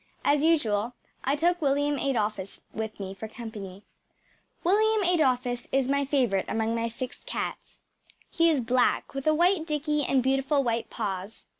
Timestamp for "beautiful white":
10.23-10.89